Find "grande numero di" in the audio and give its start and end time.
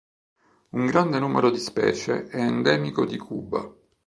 0.87-1.59